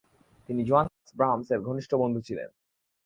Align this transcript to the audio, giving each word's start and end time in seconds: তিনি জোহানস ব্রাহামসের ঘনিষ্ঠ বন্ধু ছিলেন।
তিনি 0.49 0.61
জোহানস 0.63 1.09
ব্রাহামসের 1.15 1.59
ঘনিষ্ঠ 1.61 1.91
বন্ধু 1.95 2.19
ছিলেন। 2.21 2.49